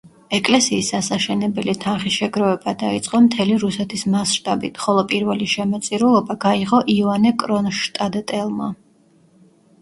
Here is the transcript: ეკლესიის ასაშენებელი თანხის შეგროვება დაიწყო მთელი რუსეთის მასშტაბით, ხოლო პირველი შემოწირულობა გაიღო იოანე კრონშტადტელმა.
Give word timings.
ეკლესიის 0.35 0.87
ასაშენებელი 0.99 1.75
თანხის 1.83 2.15
შეგროვება 2.21 2.73
დაიწყო 2.83 3.21
მთელი 3.25 3.57
რუსეთის 3.65 4.05
მასშტაბით, 4.15 4.81
ხოლო 4.87 5.05
პირველი 5.13 5.51
შემოწირულობა 5.53 6.39
გაიღო 6.47 6.81
იოანე 6.95 7.35
კრონშტადტელმა. 7.45 8.73